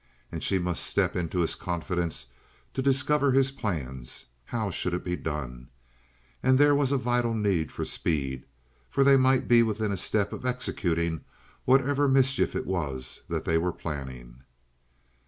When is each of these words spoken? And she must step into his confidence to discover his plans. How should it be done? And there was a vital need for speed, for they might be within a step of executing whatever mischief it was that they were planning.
And 0.31 0.41
she 0.41 0.57
must 0.57 0.83
step 0.83 1.15
into 1.15 1.41
his 1.41 1.53
confidence 1.53 2.25
to 2.73 2.81
discover 2.81 3.31
his 3.31 3.51
plans. 3.51 4.25
How 4.45 4.71
should 4.71 4.95
it 4.95 5.03
be 5.03 5.15
done? 5.15 5.67
And 6.41 6.57
there 6.57 6.73
was 6.73 6.91
a 6.91 6.97
vital 6.97 7.35
need 7.35 7.71
for 7.71 7.85
speed, 7.85 8.45
for 8.89 9.03
they 9.03 9.15
might 9.15 9.47
be 9.47 9.61
within 9.61 9.91
a 9.91 9.97
step 9.97 10.33
of 10.33 10.43
executing 10.43 11.21
whatever 11.65 12.07
mischief 12.07 12.55
it 12.55 12.65
was 12.65 13.21
that 13.29 13.45
they 13.45 13.59
were 13.59 13.71
planning. 13.71 14.41